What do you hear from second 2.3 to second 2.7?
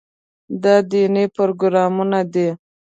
دي.